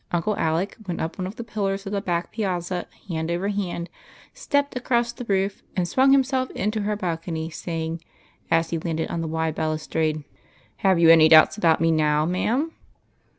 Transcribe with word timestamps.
Uncle 0.11 0.35
Alec 0.37 0.75
went 0.87 0.99
up 0.99 1.19
one 1.19 1.27
of 1.27 1.35
the 1.35 1.43
pillars 1.43 1.85
of 1.85 1.91
the 1.91 2.01
back 2.01 2.31
piazza 2.31 2.87
hand 3.07 3.29
over 3.29 3.49
hand, 3.49 3.87
stepped 4.33 4.75
across 4.75 5.11
the 5.11 5.25
roof, 5.25 5.61
and 5.75 5.87
swung 5.87 6.11
himself 6.11 6.49
into 6.55 6.81
her 6.81 6.95
balcony, 6.95 7.51
saying, 7.51 8.01
as 8.49 8.71
he 8.71 8.79
landed 8.79 9.11
on 9.11 9.21
the 9.21 9.27
wide 9.27 9.53
balustrade:" 9.53 10.23
Have 10.77 10.97
you 10.97 11.11
any 11.11 11.29
doubts 11.29 11.55
about 11.55 11.79
me 11.79 11.91
now, 11.91 12.25
ma'am 12.25 12.71